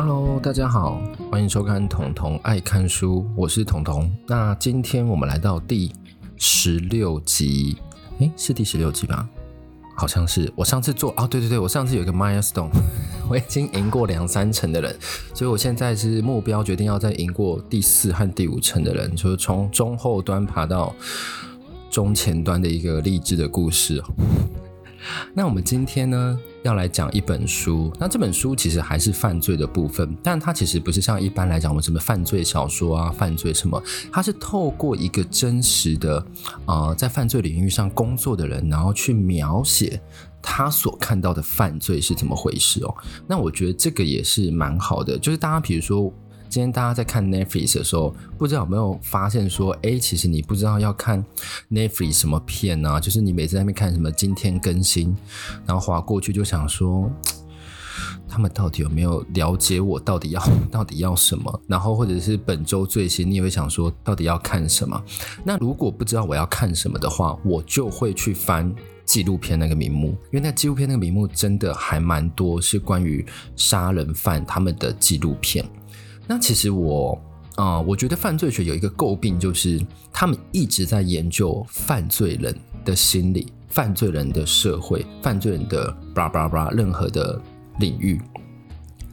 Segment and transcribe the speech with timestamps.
[0.00, 4.08] Hello，大家好，欢迎收看彤彤爱看书，我是彤彤。
[4.28, 5.92] 那今天我们来到第
[6.36, 7.76] 十六集，
[8.20, 9.28] 诶，是第十六集吧？
[9.96, 10.52] 好像是。
[10.54, 12.70] 我上次做哦，对对对，我上次有一个 milestone，
[13.28, 14.96] 我已经赢过两三成的人，
[15.34, 20.94] 所以我现在是目标决定要再赢过第四和第五成的人，就是从中后端爬到
[21.90, 24.00] 中前端的一个励志的故事。
[25.34, 27.92] 那我们今天呢，要来讲一本书。
[27.98, 36.18] 那这本书其实还是犯罪的部分，但它其实不是像一般来讲我们什么犯罪小说啊、犯罪什么，它是透过一个真实的
[36.64, 40.00] 啊、呃，在犯罪领域上工作的人，然后去描写
[40.42, 42.94] 他所看到的犯罪是怎么回事哦。
[43.26, 46.12] 那我觉得这个也是蛮好的，就是大家比如说。
[46.48, 51.22] 今天大家在看 Netflix 的时候，不知道有没有发现说，哎，其实你不知道要看
[51.70, 52.98] Netflix 什么片啊？
[52.98, 55.14] 就是你每次在那边看什么今天更新，
[55.66, 57.10] 然后滑过去就想说，
[58.26, 60.42] 他们到底有没有了解我到底要
[60.72, 61.62] 到底要什么？
[61.66, 65.00] 然后或者是本周最新，你也会想说，到底要看什么？
[65.44, 75.62] 那如果不知道我要看什么的话，我就会去翻纪录片那个名目，因为那纪录片那个名目真的还蛮多，是关于杀人犯他们的纪录片。
[76.28, 77.18] 那其实我
[77.56, 87.40] 啊、我觉得犯罪学有一个诟病，就是他们一直在研究犯罪人的心理、犯罪人的社会、犯罪人的巴拉巴拉巴拉任何的
[87.80, 88.20] 领域、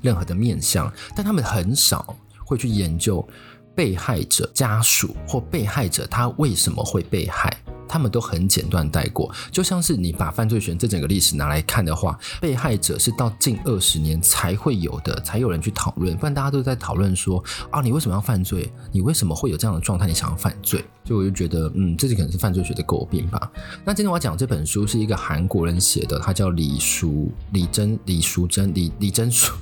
[0.03, 3.27] 任何的面向，但他们很少会去研究
[3.73, 7.51] 被害者家属或被害者他为什么会被害。
[7.87, 18.71] 他们都很简短带过，就像是你把犯罪学这整个历史拿来看的话，被害者是到近二十年才会有的，才有人去讨论，不然大家都在讨论说啊，你为什么要犯罪？
[18.91, 20.07] 你为什么会有这样的状态？
[20.07, 20.83] 你想要犯罪？
[21.03, 23.51] 所以我就觉得，嗯，这是可能是犯罪学的诟病吧。
[23.83, 29.53] 那今天我要讲这本书是一个韩国人写的，他叫李淑李珍李淑珍李李珍淑，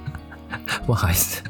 [0.84, 1.42] 不好意思，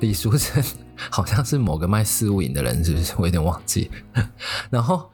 [0.00, 0.64] 李淑珍
[1.08, 3.12] 好像是某个卖四物饮的人，是不是？
[3.16, 3.90] 我有点忘记。
[4.68, 5.08] 然后。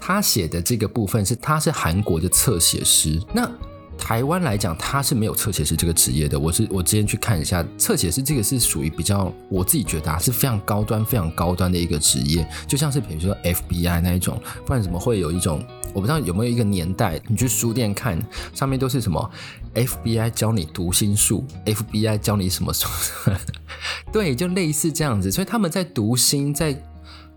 [0.00, 3.20] 他写的这个部分是，他是韩国的侧写师。
[3.34, 3.50] 那
[3.98, 6.38] 台湾来讲，他是没有侧写师这个职业的。
[6.38, 12.48] 我是我之前去看一下，侧写师这个是属于比较，我自己觉得啊是非常高端、非常高端的一个职业。
[12.68, 15.66] 就像是比如说 FBI 那一种，不然怎么会有一种？
[15.92, 18.18] 我不知道有没有一个年代，你去书店看，
[18.54, 19.30] 上面都是什么
[19.74, 22.86] FBI 教你读心术，FBI 教你什么什
[23.26, 23.36] 么？
[24.12, 25.30] 对，就类似这样子。
[25.30, 26.82] 所以他们在读心，在。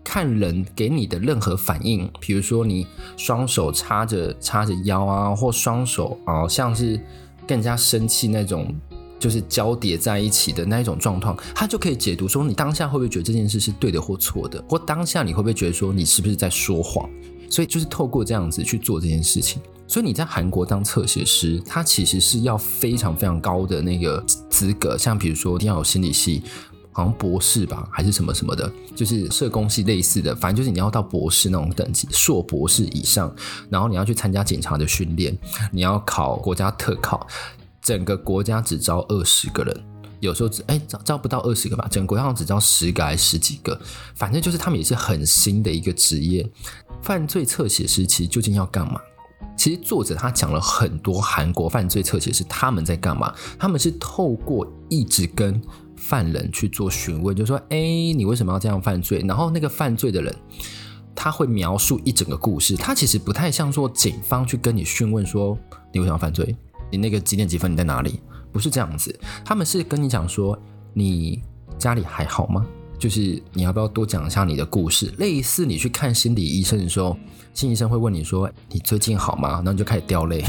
[0.04, 2.84] 看人给你的任何反应，比如说你
[3.16, 7.00] 双手叉着叉着腰啊，或双手啊，像是
[7.46, 8.74] 更加生气那种，
[9.20, 17.08] 就是交叠在一起的那一种状况，他就可以解读说你当下会不会觉得这件事是对的或错的，或当下你会不会觉得说你是不是在说谎？
[17.52, 19.60] 所以就是透过这样子去做这件事情。
[19.86, 26.42] 所以你在韩国当侧写师，他其实是要非常非常高的那个资格，像比如说一定要有心理系。
[26.94, 33.34] 好像博士吧，还是什么什么的，就是社工系类似的，反正就是你要到博士那种等级，硕博士以上，
[33.70, 35.34] 然后你要去参加警察的训练，
[35.70, 37.26] 你要考国家特考，
[37.80, 39.84] 整个国家只招二十个人，
[40.20, 43.80] 有时候只哎招招不到二十个吧，整个国家只招十个还是十几个，
[44.14, 46.46] 反正就是他们也是很新的一个职业。
[47.02, 49.00] 犯罪侧写师其实究竟要干嘛？
[49.56, 55.60] 其实作者他讲了很多韩国犯罪侧写师他们在干嘛，他们是透过一直跟。
[55.94, 60.34] 犯人去做询问，就说：“哎，你为什么要这样犯罪？”然后那个犯罪的人，
[61.14, 62.76] 他会描述一整个故事。
[62.76, 65.56] 他其实不太像说警方去跟你询问说
[65.94, 66.56] ：“你为什么要犯罪？
[66.90, 67.70] 你那个几点几分？
[67.70, 68.18] 你在哪里？”
[68.50, 70.58] 不是这样子，他们是跟你讲说
[70.92, 71.40] ：“你
[71.78, 72.66] 家里还好吗？”
[73.02, 75.12] 就是你要不要多讲一下你的故事？
[75.18, 77.16] 类似你去看心理医生的时候，
[77.52, 80.44] 心理医生会问你说：“你最近好吗？”然后你就开始掉泪。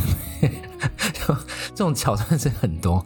[1.74, 3.04] 这种桥段是很多，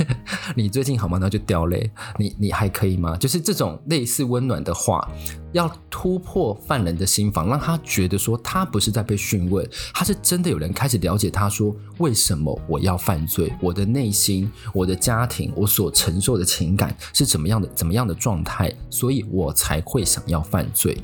[0.54, 1.18] 你最近好吗？
[1.18, 1.90] 然后就掉泪。
[2.18, 3.16] 你你还可以吗？
[3.16, 5.08] 就是这种类似温暖的话，
[5.52, 20.96] 要突破犯人的心防，让他觉得说他不是在被讯问，他是真的有人开始了解他说，为什么我要犯罪，我的内心、我的家庭、我所承受的情感是怎么样的、怎么样的状态，所以我才会想要犯罪。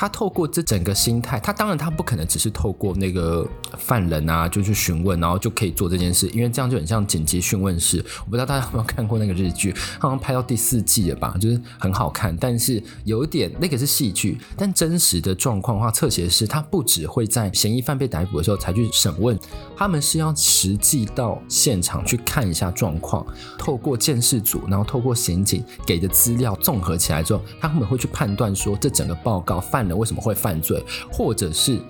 [0.00, 3.44] 他透过这整个心态，他当然他不可能只是透过那个
[3.76, 7.98] 犯人啊，就去询问，然后就可以做这件事，因为这样就很像紧急讯问室。
[8.20, 19.36] 我不知道大家有没有看过那个日剧，好像拍到第四季了吧，就是很好看，但是有一点那个是戏剧，但真实的状况的话，侧写师他不只会在嫌疑犯被逮捕的时候才去审问，
[19.76, 23.26] 他们是要实际到现场去看一下状况，
[23.58, 29.87] 透过监视组，然后透过刑警给的资料综合起来之后，他们会去判断说这整个报告犯。
[29.96, 30.84] 为什么会犯罪？
[31.12, 31.80] 或者是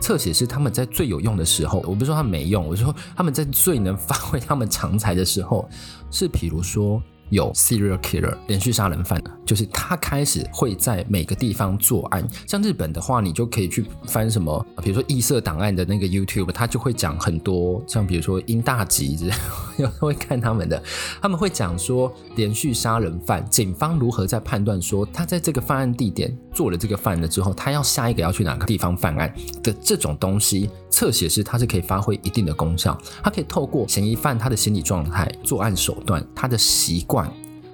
[0.00, 5.68] 侧写师他们在最有用的时候，我不是说他们没用，我是说他们在最能发挥他们长才的时候，
[6.10, 12.26] 是比如说有 serial killer 连续杀人犯，就是他开始会在每个地方作案。
[12.46, 19.34] 像日本的话，你就可以去翻什么，比如说异色档案的那个 YouTube，他就会讲很多，像比如说英大吉之类，
[19.98, 20.82] 会看他们的，
[21.22, 29.32] 他们会讲说连续杀人犯，警方如何在判断说他在这个犯案地点做了这个犯了之后，他要下一个要去哪个地方犯案
[29.62, 37.19] 的这种东西，侧写师他是可以发挥一定的功效，他可以透过嫌疑犯他的心理状态、作案手段、他的习惯。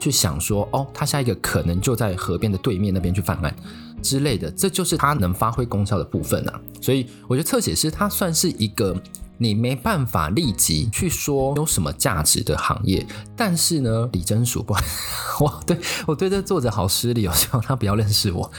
[0.06, 3.54] 去想说哦，他下一个可能就在河边的对面那边去犯案
[4.00, 6.60] 之类的，这就是他能发挥功效的部分啊。
[6.80, 8.96] 所以我觉得侧写师他算是一个。
[9.38, 13.06] 你没办法立即去说有什么价值的行业，
[13.36, 14.72] 但是呢，李真淑不，
[15.38, 18.50] 我对我对这作者好失礼，我希望他不要认识我。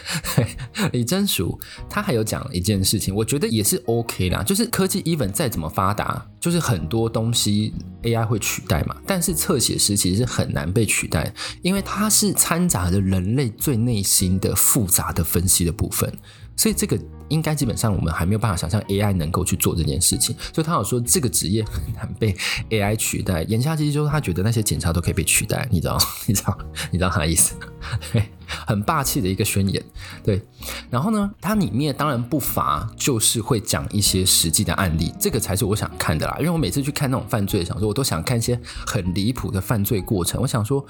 [0.93, 1.59] 李真淑
[1.89, 7.73] 他还有讲一件事情，我觉得也是 OK 啦，就是科技 even 再怎么发达，就是很多东西
[8.03, 11.29] AI 会取代嘛，但是侧写师其实是很难被取代，
[11.61, 16.09] 因为它是掺杂着人类最内心的复杂的分析的部分。
[16.55, 16.97] 所以这个
[17.27, 20.35] 应该基本上我们还没有办法想象 AI 能够去做这件事情。
[20.53, 22.35] 所以他有说这个职业很难被
[22.69, 23.43] AI 取代。
[23.43, 25.99] 言下之意就是他觉得那些检查都可以被取代，你知道？
[26.25, 26.57] 你知道？
[26.89, 27.53] 你知道他的意思？
[28.13, 28.23] 对，
[28.65, 29.83] 很霸气的一个宣言。
[30.23, 30.41] 对，
[30.89, 36.35] 然后呢，它里面当然不乏就是会讲一些实际的案例，这个才是我想看的啦。
[36.39, 40.41] 因为我每次去看那种犯罪的小说，我都想看一些很离谱的犯罪过程。
[40.41, 40.85] 我想说。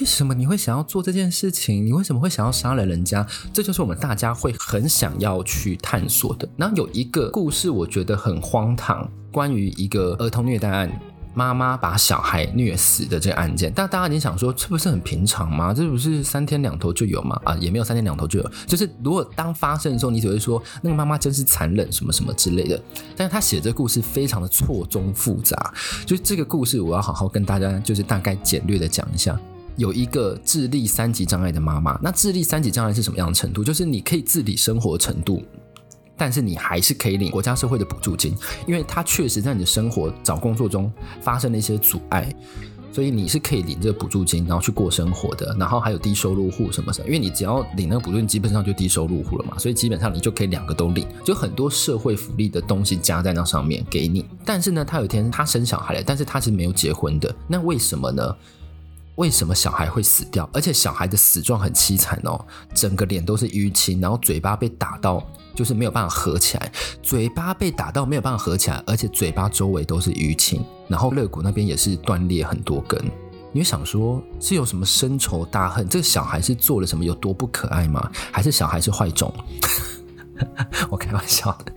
[0.00, 1.84] 为什么你会想要做这件事情？
[1.84, 3.26] 你为什么会想要杀了人家？
[3.52, 6.48] 这就是我们大家会很想要去探索的。
[6.56, 10.90] 然后有一个故事，我觉得很荒唐，关于一个儿童虐待案，
[11.34, 13.72] 妈妈把小孩虐死的这个案件。
[13.74, 15.72] 但大家你想说，这不是很平常吗？
[15.72, 17.40] 这不是三天两头就有吗？
[17.44, 18.50] 啊，也没有三天两头就有。
[18.66, 22.80] 就是如果当发生的时候，你只会说那个妈妈真是残忍，什么什么之类的。
[23.16, 25.72] 但是他写这个故事非常的错综复杂。
[26.04, 29.38] 就是这个故事，我要好好跟大家就是大概简略的讲一下。
[29.76, 33.64] 有一个智力三级障碍的妈妈，那智力三级障碍是什么样的程度？
[33.64, 35.42] 就是你可以自理生活程度，
[36.22, 38.32] 但是你还是可以领国家社会的补助金，
[38.64, 40.88] 因为它确实在你的生活找工作中
[41.20, 42.32] 发生了一些阻碍，
[42.92, 45.52] 所以你是可以领这个补助金，然后去过生活的。
[45.58, 54.24] 然后还有低收入户什么什么，因为你只要领那个补助金，基本上就低收入户了嘛，所以基本上你就可以两个都领，就很多社会福利的东西加在那上面给你。
[54.44, 58.36] 但是呢，他有一天他生小孩了，但是他是没有结婚的，那为什么呢？
[59.16, 60.48] 为什么小孩会死掉？
[60.52, 62.44] 而且小孩的死状很凄惨哦，
[62.74, 65.22] 整个脸都是淤青，然后嘴巴被打到，
[65.54, 66.72] 就是没有办法合起来，
[67.02, 72.98] 嘴巴被打到没有办法合起来，而且嘴巴周围都是淤青，然后肋骨那边也是断裂很多根。
[73.54, 75.86] 你会想说，是有什么深仇大恨？
[75.86, 78.10] 这个小孩是做了什么有多不可爱吗？
[78.30, 79.30] 还是小孩是坏种？
[80.90, 81.52] 我开玩笑。
[81.64, 81.72] 的，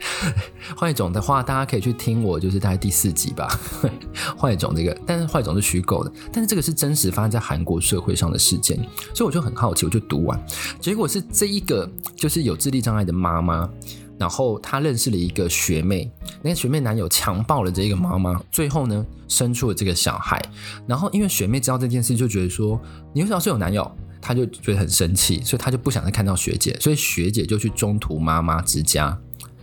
[0.77, 3.47] 坏种的话，大家可以去听我，就是大概第四集吧。
[4.37, 8.77] 坏种这个，但是坏种是虚构的，但是这个是真实发生在韩国社会上的事件，
[9.13, 10.43] 所以我就很好奇，我就读完，
[10.79, 13.69] 结果是这一个就是有智力障碍的妈妈，
[14.17, 16.11] 然后她认识了一个学妹，
[16.41, 20.41] 那个学妹男友强暴了这个妈妈，最后呢生出了这个小孩，
[20.87, 22.79] 然后因为学妹知道这件事，就觉得说
[23.13, 23.89] 你为什么是有男友？
[24.27, 29.15] 他就觉得很生气，所以他就不想再看到学姐，所以学姐就去中途妈妈之家。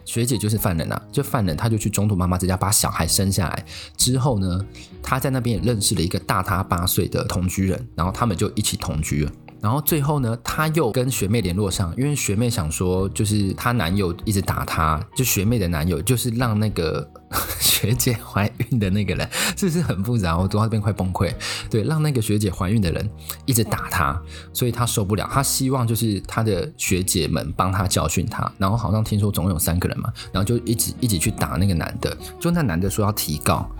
[0.04, 3.66] 学姐就是犯人啊，就犯人，他就去中途妈妈之家把小孩生下来
[3.96, 4.64] 之后呢，
[5.02, 9.32] 他在那边也认识了一个大他八岁的同居人，然后他们就一起同居了。
[9.62, 17.08] 然后最后呢，他又跟学妹联络上，因为学妹想说，就是她男友一直打她，就学妹的男友就是让那个
[17.60, 20.36] 学姐怀孕的那个人，是不是很复杂？
[20.36, 21.32] 我读到这边快崩溃。
[21.70, 23.08] 对，让那个学姐怀孕的人
[23.46, 24.20] 一直打她，
[24.52, 28.50] 所以她受不了，她希望就是她的学姐们帮她教训她。
[28.58, 33.70] 然后好像听说总共有三个人嘛，然后就一直一起去打那个男的，就那男的说要提告，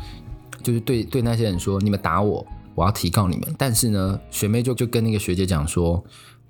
[0.62, 2.47] 就是对对那些人说，你们打我。
[2.75, 6.02] 我要提告你们，但是呢，学妹就就跟那个学姐讲说，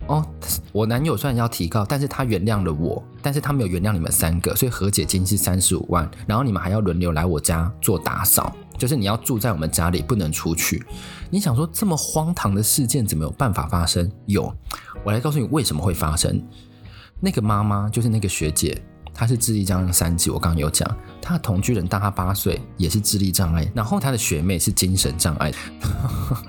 [0.06, 0.24] 哦，
[0.72, 10.84] 我男友虽然要提告，但是他原谅了我，但是他没有原谅你们三个，所以和解金是三十五万，然后你们还要轮流来我家做打扫，就是你要住在我们家里，不能出去。
[11.30, 14.10] 你想说这么荒唐的事件怎么有办法发生？
[14.26, 14.54] 有，
[15.04, 16.42] 我来告诉你为什么会发生。
[17.20, 18.80] 那个妈妈就是那个学姐。
[19.14, 20.88] 他是智力障碍三级，我刚刚有讲，
[21.20, 25.52] 他的同居人大他八岁，也是智力障碍，然后他的学妹是精神障碍，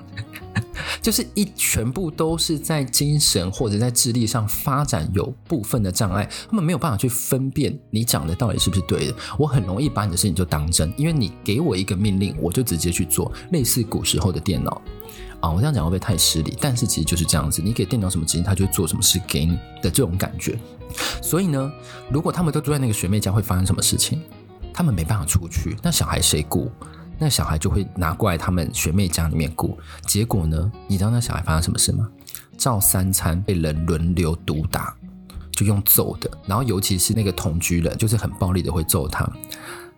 [1.02, 14.80] 就是一全部都是在精神或者在智力上发展有部分的障碍，他们没有办法去分辨你讲的到底是不是对的，我很容易把你的事情就当真，因为你给我一个命令，我就直接去做，类似古时候的电脑。
[15.40, 16.56] 啊，我这样讲会不会太失礼？
[16.58, 20.58] 但是其实就是这样子，你给电脑什么指令，它就会做什么事给你的这种感觉。
[21.24, 21.72] 所以呢，
[22.10, 24.20] 如果他们都住在那个学妹家，会发生什么事情？
[24.74, 26.70] 他们没办法出去，那小孩谁顾？
[27.18, 29.78] 那小孩就会拿过来他们学妹家里面顾。
[30.06, 32.06] 结果呢，你知道那小孩发生什么事吗？
[32.58, 34.94] 照三餐被人轮流毒打，
[35.50, 36.30] 就用揍的。
[36.46, 39.26] 然后尤其是那个同居人，就是很暴力的会揍他。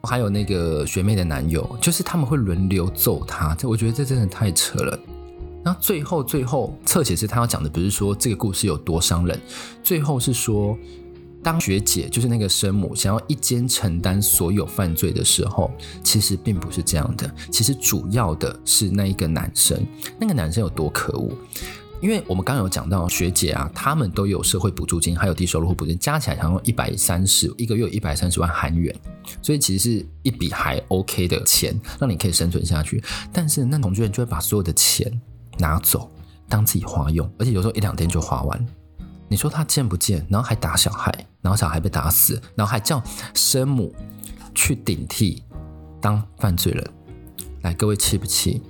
[0.04, 3.52] 还有那个学妹的男友，就是他们会轮流揍他。
[3.56, 4.96] 这我觉得这真的太扯了。
[5.64, 9.40] 那最后最后，侧写是他要讲的不是说这个故事有多伤人，
[9.82, 10.78] 最后是说。
[11.46, 15.70] 当学姐就是那个生母想要一肩承担所有犯罪的时候，
[16.02, 17.32] 其实并不是这样的。
[17.52, 19.80] 其实主要的是那一个男生，
[20.18, 21.30] 那个男生有多可恶？
[22.00, 28.92] 因为我们刚刚有讲到学姐啊，他们都有社会补助金，还有低收入户补助金，加起来好像一百三十一个月有一百三十万韩元，
[29.40, 33.00] 所以其实是一笔还 OK 的钱，让你可以生存下去。
[33.32, 35.08] 但是那同居人就会把所有的钱
[35.58, 36.10] 拿走，
[36.48, 38.66] 当自己花用，而且有时候一两天就花完。
[39.28, 40.24] 你说他贱不贱？
[40.30, 43.02] 然后还打小孩，然后小孩被打死，然后还叫
[43.34, 43.94] 生母
[44.54, 45.42] 去顶替
[46.00, 46.90] 当犯罪人。
[47.62, 48.62] 来，各位气不气？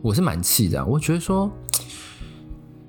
[0.00, 0.84] 我是蛮气的。
[0.84, 1.50] 我觉得说，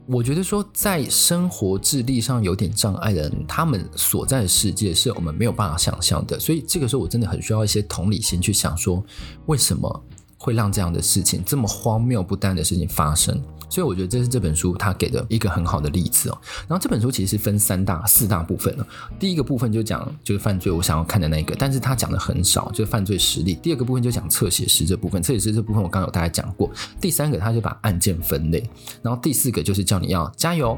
[0.08, 6.40] 我觉得说，在生活智力上有点障碍的人，他们所在的世界是我们没有办法想象的。
[6.40, 9.04] 所以这个时候，我真的很需要一些同理心去想说，
[9.46, 10.04] 为什么
[10.44, 13.42] 会让这样的事情这么荒谬不丹的事情发生？
[13.70, 16.38] 所以我觉得这是这本书他给的一个很好的例子哦。
[16.68, 18.86] 然后这本书其实是分三大、四大部分哦。
[19.18, 23.56] 第一个部分就讲就是犯罪，我想要看的那个，但是他讲的很少，就是犯罪实例。
[23.56, 26.70] 第二个部分就讲侧写师这部分，侧写师这部分我刚刚有大概讲过。
[27.00, 28.70] 第三个他就把案件分类，
[29.02, 30.78] 然后第四个就是叫你要加油。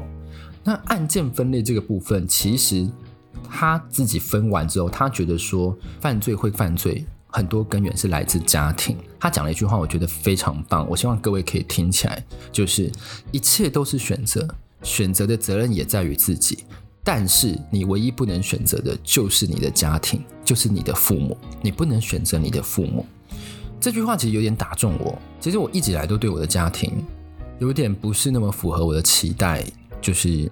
[0.62, 2.88] 那案件分类这个部分，其实
[3.50, 7.04] 他自己分完之后，他觉得说犯罪会犯罪。
[7.28, 8.96] 很多根源是来自家庭。
[9.18, 12.90] 他讲了一句话，我觉得非常棒，我希望各位可以听起来，就是
[13.32, 14.46] 一切都是选择，
[14.82, 16.64] 选择的责任也在于自己。
[17.02, 23.06] 但是你唯一不能选择的就是你的家庭，就是你的父母，你不能选择你的父母。
[23.80, 25.16] 这句话其实有点打中我。
[25.38, 27.04] 其实我一直以来都对我的家庭
[27.60, 29.64] 有点不是那么符合我的期待，
[30.00, 30.50] 就是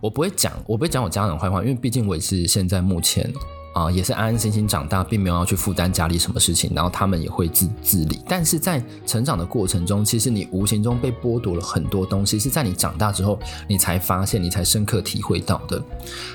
[0.00, 3.32] 我不会讲，我不会讲我家人坏话，因为毕竟我也是现在目前。
[3.72, 8.20] 啊、也是安安心心长大，并没有要去负担家里什么事情，然后他们也会自自理。
[8.28, 15.82] 但是在成长的过程中，其实你无形中被剥夺了很多东西，是在你长大之后，你才发现，你才深刻体会到的。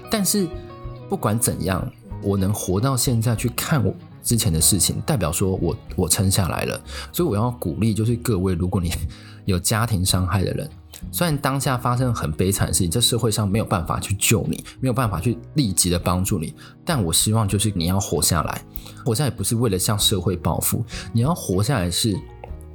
[0.10, 0.48] 但是
[1.10, 1.86] 不管怎样，
[2.22, 6.82] 我能活到现在去看我之前的事情，代表说我我撑下来了。
[7.12, 8.92] 所以我要鼓励，就是各位，如果你
[9.46, 10.70] 有家庭伤害的人。
[11.12, 18.62] 虽然当下发生很悲惨的事情，这社会上没有办法去救你，没有办法去立即的帮助你，但我希望就是你要活下来，
[19.06, 20.84] 活下来不是为了向社会报复，
[21.14, 22.20] 你要活下来是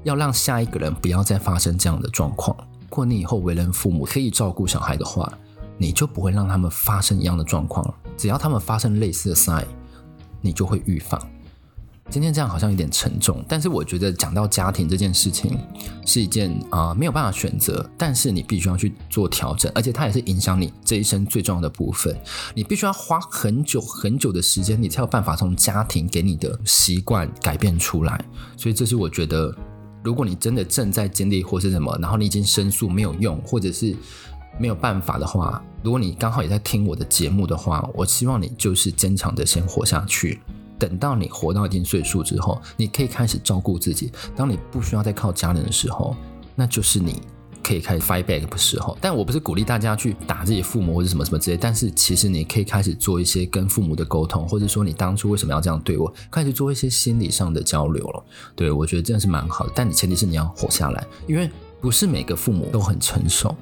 [0.04, 2.56] 要让下一个人不要再发生这样的状况。
[2.88, 5.30] 如果你以后为人父母可以照顾小孩的话，
[5.76, 9.64] 你就不会让他们发生一样的状况，只要他们发生类似的 sign，
[10.40, 11.20] 你就会预防。
[12.10, 15.56] 今天这样好像有点沉重，但是我觉得讲到家庭这件事情
[16.04, 22.14] 是一件啊、没有办法选择，但是你必须要去做调整，而且它也是影响你这一生最重要的部分。
[22.52, 28.24] 你必须要花很久很久的时间，你才有办法从家庭给你的习惯改变出来。
[28.56, 29.54] 所以这是我觉得，
[30.02, 33.94] 如果你真的正在经历或是什么，然后你已经申诉没有用，或者是
[34.58, 40.40] 没有办法的话，如果你刚好也在听我的节目的话，我希望你就是坚强的先活下去。
[40.80, 44.10] 等到你活到一定岁数之后，你可以开始照顾自己。
[44.34, 46.16] 当你不需要再靠家人的时候，
[46.56, 47.20] 那就是你
[47.62, 48.96] 可以开始 fight back 的时候。
[49.00, 51.56] 但我不是鼓励大家去打自己父母或者什么什么之类。
[51.58, 58.24] 但是其实你可以开始做一些跟父母的沟通，或者说你当初为什么要这样对我，开始做一些心理上的交流了。
[58.56, 59.72] 对，我觉得真的是蛮好的。
[59.74, 63.54] 但你前提是你要活下来，因为不是每个父母都很成熟，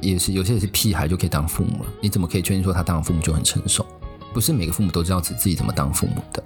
[0.00, 1.90] 也是有些也是屁孩就可以当父母了。
[2.00, 3.84] 你怎么可以确定说他当了父母就很成熟？
[4.32, 6.42] 不是每个父母都知道自自己怎么当父母的。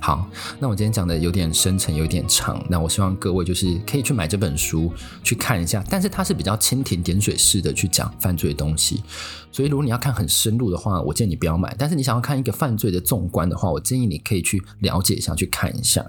[0.00, 2.62] 好，那我今天讲的有点深沉，有点长。
[2.68, 9.02] 那我希望各位就是可以去买这本书去看一下，但是它是比较蜻蜓点水式的去讲犯罪的东西。
[9.50, 11.74] 所以如果你要看很深入的话，我建议你不要买。
[11.78, 16.04] 但是你想要看一个犯罪的纵观的话，我建议你可以去了解一下，去看一下。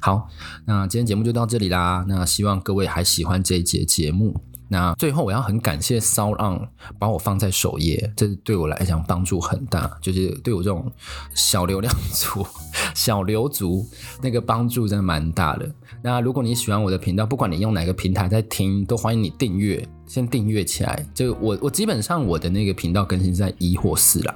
[0.00, 0.26] 好，
[0.64, 2.06] 那今天节目就到这里啦。
[2.08, 4.40] 那希望各位还喜欢这一节节目。
[4.74, 6.66] 那最后我要很感谢 SoundOn
[6.98, 10.90] 把我放在首页，这对我来讲帮助很大，就是对我这种
[11.32, 12.44] 小流量族、
[12.92, 13.86] 小流族
[14.20, 15.70] 那个帮助真的蛮大的。
[16.02, 21.06] 那如果你喜欢我的频道，不管你用哪个平台在听，都欢迎你订阅，先订阅起来。
[21.14, 24.34] 就我我基本上我的那个频道更新在一或四啦。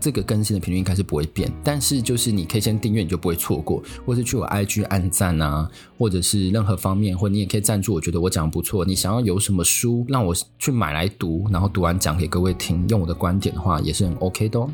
[0.00, 7.94] 这个更新的频率应该是不会变，但是就是你可以先订阅，你就不会错过，或是去我 IG 按赞啊，或者是任何方面，或你也可以赞助。
[7.94, 14.70] 我觉得我讲的不错，你想要有什么书让我去买来读，然后读完讲给各位听，用我的观点的话也是很 OK 的哦。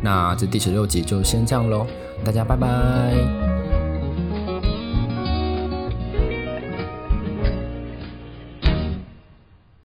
[0.00, 1.86] 那这第十六集就先这样喽，
[2.24, 3.81] 大家拜拜。